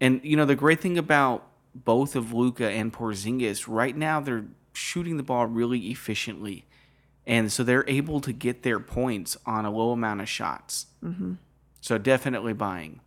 [0.01, 4.45] And you know the great thing about both of Luka and Porzingis right now they're
[4.73, 6.67] shooting the ball really efficiently,
[7.27, 10.87] and so they're able to get their points on a low amount of shots.
[11.03, 11.35] Mm-hmm.
[11.81, 13.01] So definitely buying.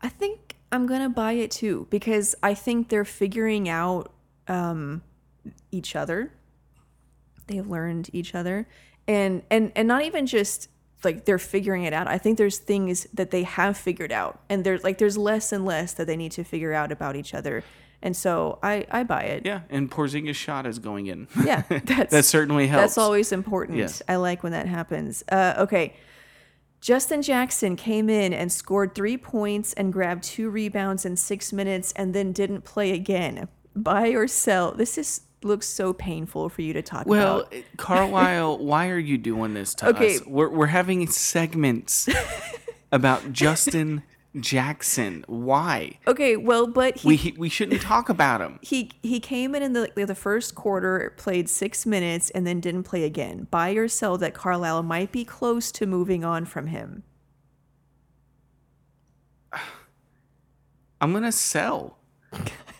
[0.00, 4.12] I think I'm gonna buy it too because I think they're figuring out
[4.48, 5.02] um,
[5.70, 6.32] each other.
[7.46, 8.66] They've learned each other,
[9.06, 10.68] and and and not even just
[11.04, 12.08] like they're figuring it out.
[12.08, 15.64] I think there's things that they have figured out, and there's like there's less and
[15.64, 17.64] less that they need to figure out about each other.
[18.02, 19.46] And so I I buy it.
[19.46, 21.28] Yeah, and Porzingis' shot is going in.
[21.44, 22.82] Yeah, that's that certainly helps.
[22.82, 24.02] That's always important.
[24.08, 25.24] I like when that happens.
[25.30, 25.94] Uh, okay.
[26.80, 31.92] Justin Jackson came in and scored three points and grabbed two rebounds in six minutes
[31.92, 33.46] and then didn't play again.
[33.76, 34.72] Buy or sell.
[34.72, 37.52] This is looks so painful for you to talk Well, about.
[37.52, 40.16] Well, Carlisle, why are you doing this to Okay.
[40.16, 40.26] us?
[40.26, 42.08] We're we're having segments
[42.92, 44.02] about Justin
[44.40, 45.24] Jackson.
[45.28, 45.98] Why?
[46.06, 48.58] Okay, well, but he We he- we shouldn't talk about him.
[48.62, 52.84] he he came in in the the first quarter, played six minutes, and then didn't
[52.84, 53.46] play again.
[53.50, 57.02] Buy or sell that Carlisle might be close to moving on from him.
[61.00, 61.98] I'm gonna sell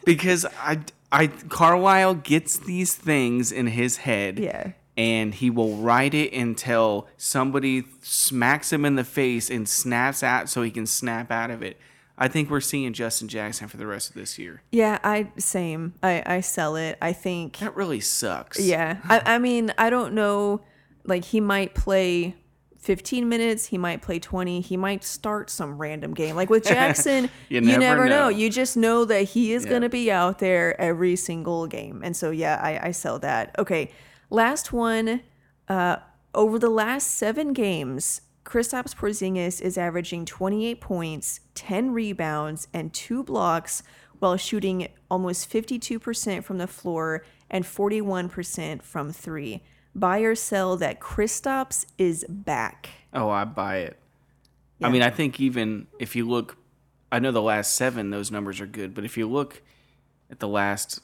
[0.05, 0.79] because I
[1.13, 4.39] I Carlisle gets these things in his head.
[4.39, 4.73] Yeah.
[4.97, 10.51] And he will write it until somebody smacks him in the face and snaps out
[10.51, 11.79] so he can snap out of it.
[12.19, 14.63] I think we're seeing Justin Jackson for the rest of this year.
[14.71, 15.95] Yeah, I same.
[16.03, 16.99] I I sell it.
[17.01, 18.61] I think That really sucks.
[18.61, 18.99] Yeah.
[19.05, 20.61] I, I mean, I don't know.
[21.05, 22.37] Like, he might play
[22.83, 23.67] 15 minutes.
[23.67, 24.61] He might play 20.
[24.61, 26.37] He might start some random game.
[26.37, 28.23] Like with Jackson, You you, never never, know.
[28.25, 28.29] know.
[28.29, 29.71] You just know that he is Yeah.
[29.71, 32.03] going to be out there every single game.
[32.05, 33.55] And so, yeah, I, I sell that.
[33.59, 33.91] Okay.
[34.31, 35.23] Last one.
[35.69, 35.97] Uh,
[36.35, 43.23] over the last seven games, Kristaps Porzingis is averaging 28 points, 10 rebounds, and two
[43.23, 43.83] blocks
[44.19, 49.63] while shooting almost 52% from the floor and 41% from three.
[49.95, 52.89] Buy or sell that Kristaps is back.
[53.13, 53.99] Oh, I buy it.
[54.83, 56.57] I mean, I think even if you look,
[57.13, 59.63] I know the last seven, those numbers are good, but if you look
[60.31, 61.01] at the last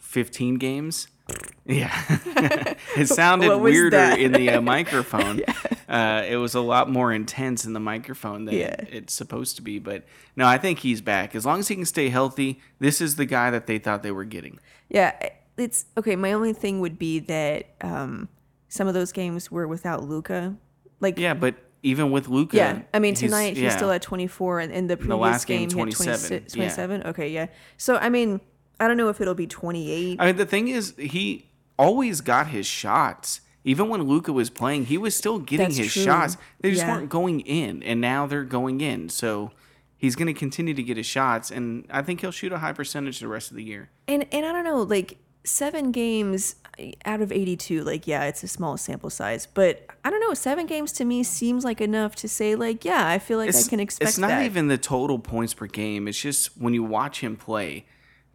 [0.00, 1.08] 15 games,
[1.66, 1.92] yeah,
[2.96, 4.18] it sounded weirder that?
[4.18, 5.42] in the uh, microphone.
[5.88, 8.76] uh, it was a lot more intense in the microphone than Yeah.
[8.90, 9.78] it's supposed to be.
[9.78, 10.04] But
[10.34, 11.34] no, I think he's back.
[11.34, 14.10] As long as he can stay healthy, this is the guy that they thought they
[14.12, 14.58] were getting.
[14.88, 15.14] Yeah,
[15.56, 16.16] it's okay.
[16.16, 18.28] My only thing would be that um,
[18.68, 20.56] some of those games were without Luka.
[21.00, 22.82] Like, Yeah, but even with Luka, yeah.
[22.94, 23.76] I mean, tonight he's yeah.
[23.76, 26.62] still at 24, and in the previous last game, game, he had 27, 26 yeah.
[26.62, 27.02] 27.
[27.08, 27.46] Okay, yeah.
[27.76, 28.40] So, I mean,
[28.78, 30.20] I don't know if it'll be 28.
[30.20, 33.40] I mean, the thing is, he always got his shots.
[33.64, 36.02] Even when Luka was playing, he was still getting That's his true.
[36.02, 36.36] shots.
[36.60, 36.96] They just Yeah.
[36.96, 39.08] weren't going in, and now they're going in.
[39.08, 39.52] So
[39.96, 42.72] he's going to continue to get his shots, and I think he'll shoot a high
[42.72, 43.90] percentage the rest of the year.
[44.08, 46.56] And and I don't know, like seven games
[47.04, 50.66] out of 82, like yeah, it's a small sample size, but I don't know, seven
[50.66, 53.80] games to me seems like enough to say like yeah, I feel like I can
[53.80, 54.46] expect it's not that.
[54.46, 56.08] even the total points per game.
[56.08, 57.84] It's just when you watch him play,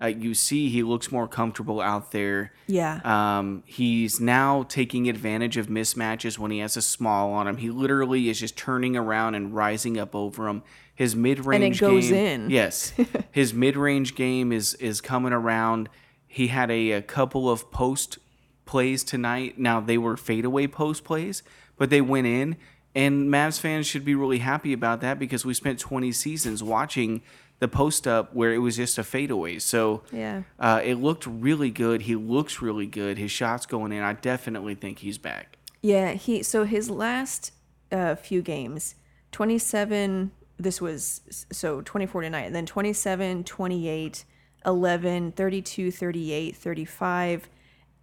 [0.01, 2.53] uh, you see he looks more comfortable out there.
[2.67, 2.99] yeah.
[3.03, 7.57] Um, he's now taking advantage of mismatches when he has a small on him.
[7.57, 10.61] He literally is just turning around and rising up over him.
[10.93, 12.49] His mid range and it goes game, in.
[12.49, 12.93] Yes,
[13.31, 15.89] his mid range game is is coming around.
[16.27, 18.17] He had a, a couple of post
[18.65, 19.57] plays tonight.
[19.57, 21.43] Now they were fadeaway post plays,
[21.77, 22.57] but they went in.
[22.95, 27.21] And Mavs fans should be really happy about that because we spent 20 seasons watching
[27.59, 29.59] the post up where it was just a fadeaway.
[29.59, 30.43] So Yeah.
[30.59, 32.03] uh, it looked really good.
[32.03, 33.17] He looks really good.
[33.17, 34.03] His shots going in.
[34.03, 35.57] I definitely think he's back.
[35.81, 37.51] Yeah, he so his last
[37.91, 38.95] uh, few games,
[39.31, 44.25] 27 this was so 24 tonight and then 27, 28,
[44.67, 47.49] 11, 32, 38, 35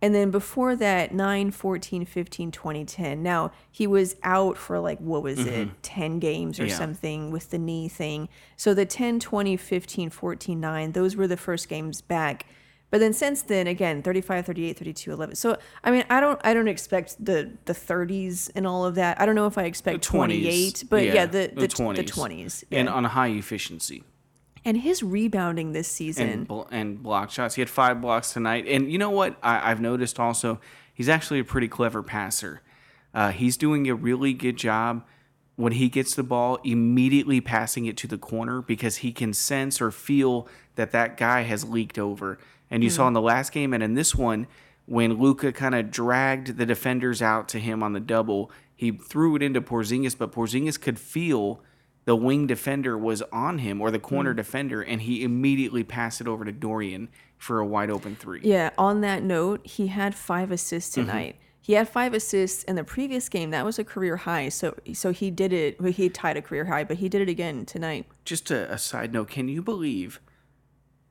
[0.05, 3.23] and then before that 9, 14, 15, 20, 10.
[3.23, 5.83] Now, he was out for like what was it?
[5.83, 6.69] 10 games or Mm-hmm.
[6.69, 6.77] Yeah.
[6.77, 8.29] something with the knee thing.
[8.57, 12.45] So the 10, 20, 15, 14, 9, those were the first games back.
[12.91, 15.37] But then since then, again, 35, 38, 32, 11.
[15.37, 19.19] So I mean, I don't, I don't expect the the 30s and all of that.
[19.19, 22.65] I don't know if I expect 28, but yeah, the the, the 20s, the 20s
[22.69, 22.81] yeah.
[22.81, 24.05] and and, on high efficiency
[24.79, 26.29] his rebounding this season.
[26.29, 27.55] and bl- and block shots.
[27.55, 28.67] He had five blocks tonight.
[28.67, 29.37] And you know what?
[29.43, 30.61] I, I've noticed also
[30.93, 32.63] he's actually a pretty clever passer.
[33.13, 35.05] Uh, he's doing a really good job
[35.57, 39.81] when he gets the ball immediately passing it to the corner because he can sense
[39.81, 42.39] or feel that that guy has leaked over.
[42.71, 44.49] And you saw in the last game and in this one
[44.87, 49.37] when Luka kind of dragged the defenders out to him on the double, he threw
[49.37, 51.63] it into Porzingis, but Porzingis could feel
[52.05, 54.37] the wing defender was on him or the corner Hmm.
[54.37, 58.41] defender, and he immediately passed it over to Dorian for a wide open three.
[58.43, 61.07] Yeah, on that note, he had five assists Mm-hmm.
[61.09, 61.37] tonight.
[61.61, 63.51] He had five assists in the previous game.
[63.51, 64.51] That was a career high.
[64.51, 65.81] So so he did it.
[65.81, 68.05] He tied a career high, but he did it again tonight.
[68.27, 70.21] Just a, a side note, can you believe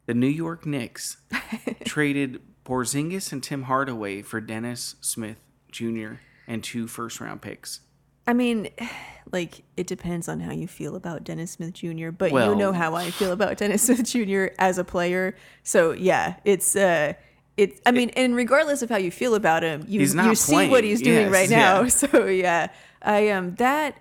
[0.06, 1.18] the New York Knicks
[1.86, 5.38] traded Porzingis and Tim Hardaway for Dennis Smith
[5.72, 6.14] Jr.
[6.48, 7.80] and two first round picks?
[8.28, 8.70] I mean,
[9.32, 12.12] like it depends on how you feel about Dennis Smith Jr.
[12.12, 14.54] But Well- you know how I feel about Dennis Smith Jr.
[14.60, 15.36] as a player.
[15.64, 17.14] So yeah, it's uh,
[17.58, 17.80] it's.
[17.86, 21.02] I mean, and regardless of how you feel about him, you you see what he's
[21.02, 21.82] doing Yes, right now.
[21.82, 21.88] yeah.
[21.90, 22.68] So yeah,
[23.02, 23.98] I um that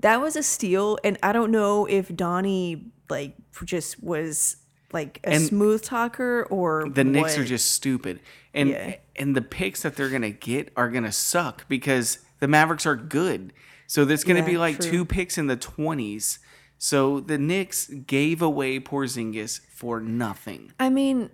[0.00, 4.56] that was a steal, and I don't know if Donnie like just was
[4.92, 8.20] like a And smooth talker or The Knicks are just stupid.
[8.54, 8.96] And Yeah.
[9.16, 13.52] and the picks that they're gonna get are gonna suck because the Mavericks are good.
[13.86, 14.90] So there's gonna be like true.
[14.90, 16.40] two picks in the twenties.
[16.76, 20.72] So the Knicks gave away Porzingis for nothing.
[20.80, 21.30] I mean,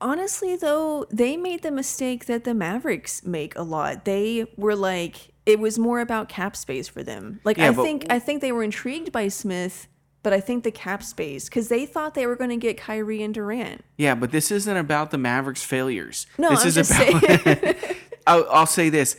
[0.00, 4.04] honestly though, they made the mistake that the Mavericks make a lot.
[4.04, 7.40] They were like it was more about cap space for them.
[7.42, 9.88] Like Yeah, I think I think they were intrigued by Smith,
[10.22, 13.24] but I think the cap space cuz they thought they were going to get Kyrie
[13.24, 13.82] and Durant.
[13.96, 16.28] Yeah, but this isn't about the Mavericks' failures.
[16.38, 17.76] No, this I'm is just about.
[18.28, 19.16] I'll, I'll say this: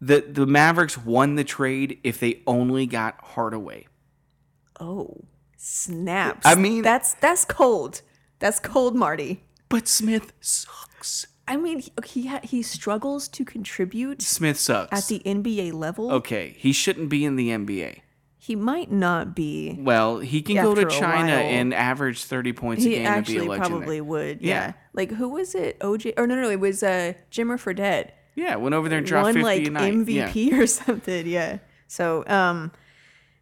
[0.00, 3.86] the the Mavericks won the trade if they only got Hardaway.
[4.80, 5.24] oh,
[5.56, 6.46] snaps.
[6.46, 8.02] I mean- that's that's cold.
[8.38, 9.44] That's cold, Marty.
[9.68, 11.26] But Smith sucks.
[11.46, 14.92] I mean, he he, he struggles to contribute Smith sucks.
[14.96, 16.10] at the NBA level.
[16.12, 18.00] okay, he shouldn't be in the NBA.
[18.42, 19.76] He might not be.
[19.78, 23.32] Well, he can go to China and average thirty points a He game and be
[23.32, 23.68] actually a legend.
[23.68, 24.04] probably there.
[24.04, 24.40] would.
[24.40, 24.48] Yeah.
[24.54, 24.72] Yeah.
[24.94, 25.78] Like who was it?
[25.80, 28.10] OJ or no no, no it was uh Jimmer Fredette.
[28.34, 30.08] Yeah, went over there and dropped Won fifty like a night.
[30.08, 30.28] Yeah.
[30.28, 31.26] MVP or something.
[31.26, 31.58] Yeah.
[31.88, 32.72] So um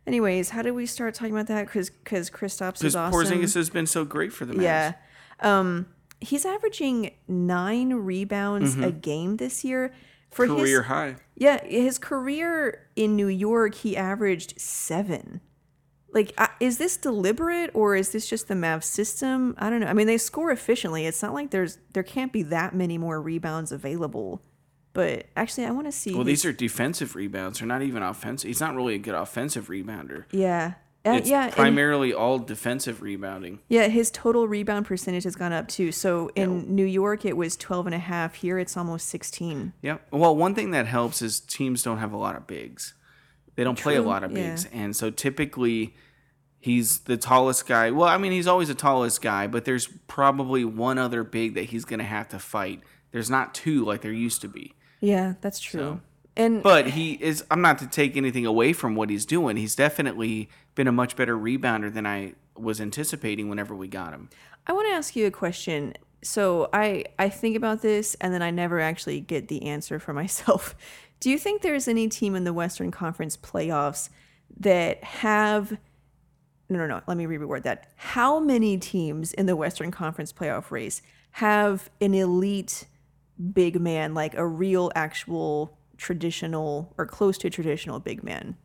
[0.07, 1.69] anyways, how did we start talking about that?
[1.69, 3.19] Cuz cuz Kristaps is awesome.
[3.21, 4.63] Porzingis has been so great for the Mavs.
[4.63, 4.93] yeah.
[5.41, 5.87] Um
[6.21, 9.93] he's averaging 9 rebounds a game this year.
[10.31, 10.57] For Mm-hmm.
[10.57, 11.17] career his high.
[11.37, 15.41] Yeah, his career in New York, he averaged 7.
[16.13, 19.55] Like, is this deliberate or is this just the Mavs system?
[19.59, 19.87] I don't know.
[19.87, 21.07] I mean, they score efficiently.
[21.07, 24.43] It's not like there's there can't be that many more rebounds available.
[24.99, 26.13] But actually, I want to see.
[26.13, 27.61] Well, these are defensive rebounds.
[27.61, 28.49] They're not even offensive.
[28.49, 30.25] He's not really a good offensive rebounder.
[30.33, 30.73] yeah,
[31.07, 33.61] uh, It's yeah, and- primarily all defensive rebounding.
[33.69, 33.87] yeah.
[33.87, 35.93] His total rebound percentage has gone up too.
[35.93, 38.35] So in New York, it was 12 and a half.
[38.35, 39.73] Here, it's almost 16.
[39.83, 39.99] Yeah.
[40.11, 42.95] Well, one thing that helps is teams don't have a lot of bigs.
[43.55, 44.51] They don't play a lot of yeah.
[44.51, 45.95] bigs, and so typically
[46.59, 47.93] he's the tallest guy.
[47.93, 51.67] Well, I mean, he's always the tallest guy, but there's probably one other big that
[51.67, 52.81] he's going to have to fight.
[53.13, 54.75] There's not two like there used to be.
[55.01, 56.01] Yeah, that's true.
[56.37, 57.45] and But he is.
[57.51, 59.57] I'm not to take anything away from what he's doing.
[59.57, 64.31] He's definitely been a much better rebounder than I was anticipating whenever we got him.
[64.67, 65.95] I want to ask you a question.
[66.23, 70.13] So I I think about this and then I never actually get the answer for
[70.23, 70.75] myself.
[71.21, 74.09] Do you think there's any team in the Western Conference playoffs
[74.61, 75.77] that have
[76.69, 77.91] no no no, let me reword that.
[77.97, 82.87] How many teams in the Western Conference playoff race have an elite
[83.53, 88.57] big man like a real actual traditional or close to traditional big man?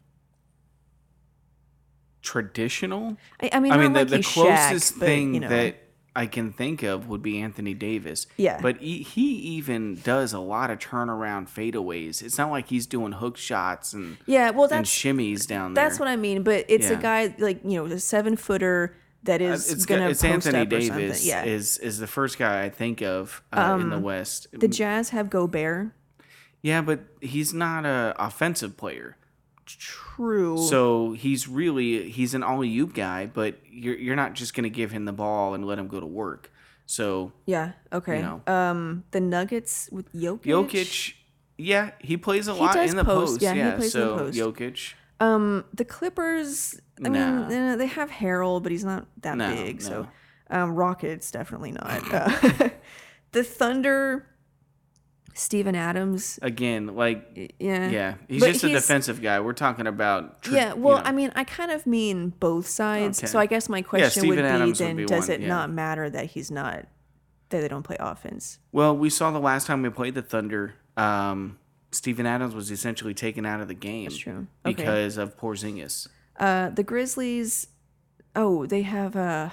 [2.22, 3.18] Traditional.
[3.42, 5.50] I, I mean, I mean, the, like the closest Shaq, but, thing you know.
[5.50, 5.78] that
[6.16, 8.28] I can think of would be Anthony Davis.
[8.38, 8.60] Yeah.
[8.62, 12.22] But he, he even does a lot of turnaround fadeaways.
[12.22, 15.84] It's not like he's doing hook shots and, yeah, well and that's shimmies down there.
[15.84, 19.42] That's what I mean, but it's a guy like you know, a seven footer that
[19.42, 20.98] Uh, it's, gonna it's post Anthony up or something.
[21.08, 24.48] Davis Yeah, Um, is is the first guy I think of uh, in the West.
[24.52, 25.92] the Jazz have Gobert.
[26.62, 29.18] yeah, but he's not a offensive player.
[29.66, 30.58] True.
[30.58, 34.92] So he's really he's an all oop guy, but you're you're not just gonna give
[34.92, 36.52] him the ball and let him go to work.
[36.86, 37.72] So yeah.
[37.92, 38.22] Okay.
[38.22, 38.42] know.
[38.46, 40.42] Um, the Nuggets with Jokic.
[40.44, 41.14] Jokic,
[41.58, 43.34] yeah, he plays a lot does in the post.
[43.34, 43.42] post.
[43.42, 44.38] Yeah, he Yeah, plays in the post.
[44.38, 46.80] Jokic, Um, the Clippers.
[47.06, 47.48] I Nah.
[47.48, 49.82] mean, they have Harrell, but he's not that No, big.
[49.82, 50.08] So,
[50.50, 52.02] um, Rockets definitely not.
[52.14, 52.70] Uh,
[53.32, 54.28] the Thunder.
[55.36, 56.38] Steven Adams.
[56.44, 57.90] again, like Yeah.
[57.90, 59.40] yeah, he's But just a defensive guy.
[59.40, 61.04] We're talking about tr- Yeah, you well, know.
[61.06, 63.18] I mean, I kind of mean both sides.
[63.20, 63.26] Okay.
[63.26, 65.48] So I guess my question would be Adams would then be does one, it yeah.
[65.48, 66.86] not matter that he's not
[67.50, 68.60] that they don't play offense?
[68.72, 70.76] well, we saw the last time we played the Thunder.
[70.98, 71.58] Um,
[71.92, 74.46] Steven Adams was essentially taken out of the game true.
[74.66, 74.76] Okay.
[74.76, 76.08] because of Porzingis.
[76.40, 77.68] Uh the Grizzlies
[78.36, 79.50] oh, they have uh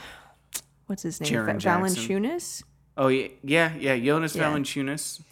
[0.86, 1.30] what's his name?
[1.30, 1.60] Jaren.
[1.60, 2.62] Valanciunas?
[2.96, 3.96] Oh yeah, yeah, yeah.
[3.98, 4.44] Jonas Yeah.
[4.44, 5.22] Valanciunas,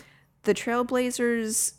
[0.44, 1.72] The Trailblazers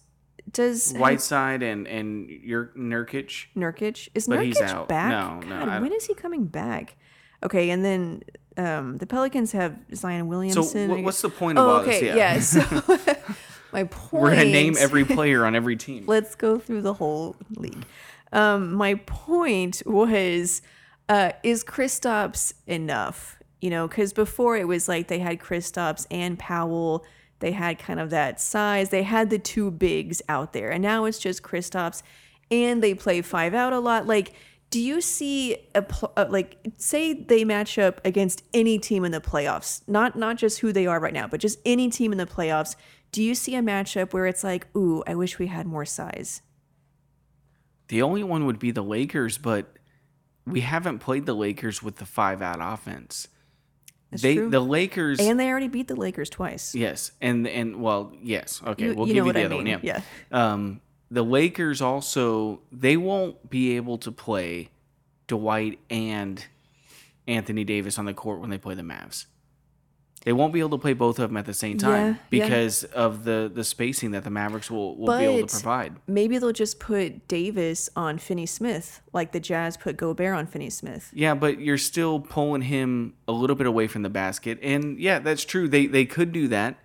[0.51, 3.45] does Whiteside, and and your Nurkic.
[3.55, 4.87] Nurkic is But Nurkic he's out.
[4.87, 5.11] back?
[5.11, 6.95] No, no, I- when is he coming back?
[7.43, 8.23] Okay, and then
[8.57, 10.91] um, the Pelicans have Zion So Williamson.
[10.91, 12.15] I what's the point of Oh, all okay, this?
[12.17, 12.39] yeah.
[12.39, 12.83] So
[13.71, 14.23] My point.
[14.23, 16.03] We're gonna name every player on every team.
[16.07, 17.85] Let's go through the whole league.
[18.31, 20.61] Um, my point was,
[21.07, 23.37] uh, is Kristaps enough?
[23.61, 27.05] You know, because before it was like they had Kristaps and Powell.
[27.39, 28.89] They had kind of that size.
[28.89, 32.03] They had the two bigs out there, and now it's just Kristaps,
[32.51, 34.05] and they play five out a lot.
[34.07, 34.33] Like,
[34.69, 39.11] do you see a pl- uh, like say they match up against any team in
[39.11, 39.81] the playoffs?
[39.87, 42.75] Not not just who they are right now, but just any team in the playoffs.
[43.11, 46.41] Do you see a matchup where it's like, ooh, I wish we had more size?
[47.89, 49.67] The only one would be the Lakers, but
[50.45, 53.27] we haven't played the Lakers with the five out offense.
[54.11, 54.49] That's they true.
[54.49, 56.73] the Lakers And they already beat the Lakers twice.
[56.73, 58.61] yes, and and well, yes.
[58.65, 59.67] Okay, You- we'll you give you the I other one.
[59.67, 59.79] Yeah.
[59.83, 60.01] yeah.
[60.31, 60.81] Um,
[61.11, 64.69] the Lakers also they won't be able to play
[65.27, 66.43] Dwight and
[67.27, 69.25] Anthony Davis on the court when they play the Mavs.
[70.25, 72.45] They won't be able to play both of them at the same time Yeah, yeah.
[72.45, 75.95] because of the the spacing that the Mavericks will, will be able to provide.
[76.07, 80.69] Maybe they'll just put Davis on Finney Smith, like the Jazz put Gobert on Finney
[80.69, 81.09] Smith.
[81.13, 84.59] Yeah, but you're still pulling him a little bit away from the basket.
[84.61, 85.67] And yeah, that's true.
[85.67, 86.77] They they could do that.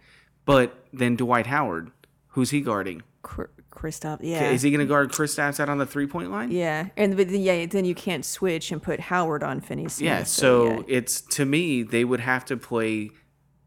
[0.44, 1.90] But then Dwight Howard,
[2.28, 3.02] who's he guarding?
[3.22, 4.50] Kr- Kristaps, yeah.
[4.50, 6.50] Is he going to guard Kristaps out on the three point line?
[6.50, 10.06] yeah, and but then, yeah, then you can't switch and put Howard on Finney Smith.
[10.06, 10.82] Yeah, so yeah.
[10.86, 13.10] it's to me they would have to play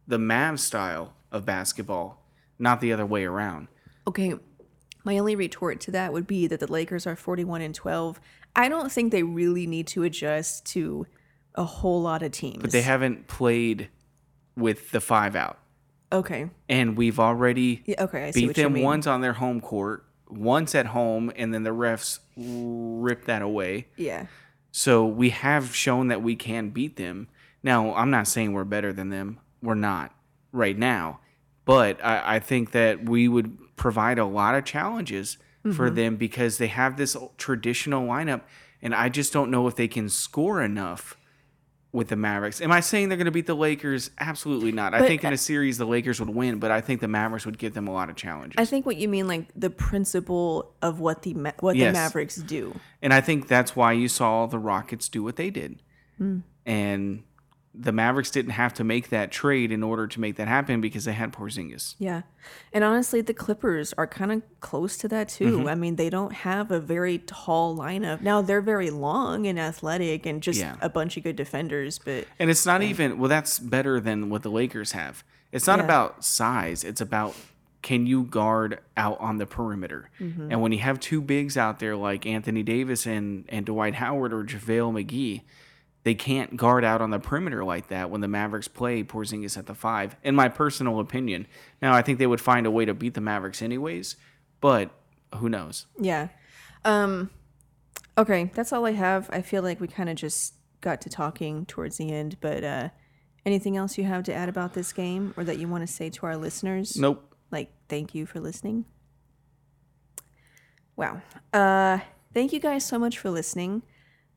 [0.08, 2.24] the Mavs style of basketball,
[2.58, 3.68] not the other way around.
[4.08, 4.36] Okay,
[5.04, 8.20] my only retort to that would be that the Lakers are 41 and 12.
[8.56, 11.06] I don't think they really need to adjust to
[11.56, 12.62] a whole lot of teams.
[12.62, 13.90] But they haven't played
[14.56, 15.60] with the five out.
[16.12, 16.50] Okay.
[16.70, 20.74] And we've already Yeah, okay, I see beat them once on their home court, once
[20.74, 23.88] at home, and then the refs ripped that away.
[23.98, 24.28] Yeah.
[24.72, 27.28] So we have shown that we can beat them.
[27.64, 29.40] Now, I'm not saying we're better than them.
[29.62, 30.14] We're not
[30.52, 31.20] right now.
[31.66, 35.38] But I, I think that we would provide a lot of challenges
[35.76, 38.42] for them because they have this traditional lineup.
[38.82, 41.18] And I just don't know if they can score enough
[41.92, 42.62] with the Mavericks.
[42.62, 44.12] Am I saying they're going to beat the Lakers?
[44.20, 44.94] Absolutely not.
[44.94, 47.58] I think in a series, the Lakers would win, but I think the Mavericks would
[47.58, 48.56] give them a lot of challenges.
[48.58, 51.90] I think what you mean, like the principle of what the Ma- what Yes.
[51.90, 52.80] the Mavericks do.
[53.02, 55.82] And I think that's why you saw the Rockets do what they did.
[56.18, 56.40] Hmm.
[56.66, 57.24] And
[57.80, 61.06] the Mavericks didn't have to make that trade in order to make that happen because
[61.06, 61.96] they had Porzingis.
[62.00, 62.24] Yeah.
[62.74, 65.60] And honestly, the Clippers are kind of close to that too.
[65.60, 65.68] Mm-hmm.
[65.68, 68.22] I mean, they don't have a very tall lineup.
[68.22, 70.76] Now, they're very long and athletic and just Yeah.
[70.82, 74.42] a bunch of good defenders, but And it's not even, well, that's better than what
[74.42, 75.24] the Lakers have.
[75.52, 75.86] It's not Yeah.
[75.86, 77.36] about size, it's about
[77.84, 80.10] can you guard out on the perimeter?
[80.20, 80.52] Mm-hmm.
[80.52, 84.34] And when you have two bigs out there like Anthony Davis and, and Dwight Howard
[84.34, 85.42] or JaVale McGee,
[86.08, 89.66] they can't guard out on the perimeter like that when the Mavericks play Porzingis at
[89.66, 91.46] the five, in my personal opinion.
[91.82, 94.16] Now, I think they would find a way to beat the Mavericks anyways,
[94.62, 94.90] but
[95.36, 95.86] who knows?
[96.00, 96.30] yeah.
[96.86, 97.30] Um
[98.18, 99.30] okay, that's all I have.
[99.34, 102.88] I feel like we kind of just got to talking towards the end, but uh
[103.46, 106.10] anything else you have to add about this game or that you want to say
[106.12, 106.96] to our listeners?
[106.96, 107.36] Nope.
[107.52, 108.86] like thank you for listening
[110.96, 111.22] wow
[111.54, 112.00] uh
[112.34, 113.84] thank you guys so much for listening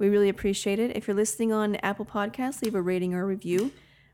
[0.01, 3.27] we really appreciate it if you're listening on apple podcasts leave a rating or a
[3.27, 3.71] review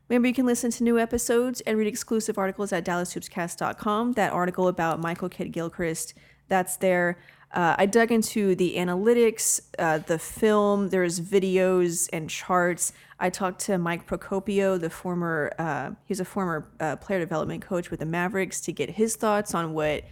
[0.09, 4.67] remember you can listen to new episodes and read exclusive articles at dallashoopscast.com that article
[4.67, 6.13] about michael kidd gilchrist
[6.47, 7.17] that's there
[7.53, 10.89] uh, I dug into the analytics, uh, the film.
[10.89, 12.91] There's videos and charts.
[13.19, 17.89] I talked to Mike Procopio, the former, uh, he's a former uh, player development coach
[17.89, 20.03] with the Mavericks, to get his thoughts on what,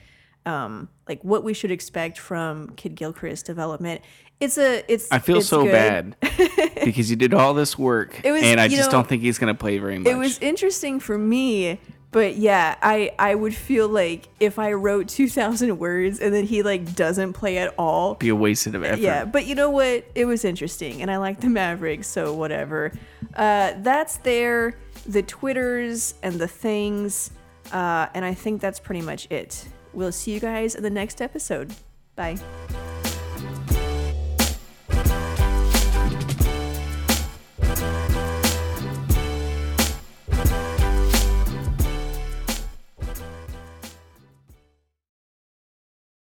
[0.46, 4.02] um, like what we should expect from Kidd Gilchrist development.
[4.40, 5.10] It's a, it's.
[5.12, 5.72] I feel it's so good.
[5.72, 6.16] bad
[6.84, 9.38] because you did all this work, It was- and I just know, don't think he's
[9.40, 10.12] going to play very much.
[10.12, 11.80] It was interesting for me,
[12.12, 16.44] but yeah, I I would feel like if I wrote two thousand words and then
[16.44, 19.00] he like doesn't play at all, be a wasted of effort.
[19.00, 20.04] Yeah, but you know what?
[20.16, 22.92] It was interesting, and I like the Mavericks, so whatever.
[23.36, 24.78] Uh, that's there,
[25.08, 27.32] the Twitters and the things,
[27.72, 29.66] uh, and I think that's pretty much it.
[29.96, 31.74] We'll see you guys in the next episode.
[32.16, 32.38] Bye.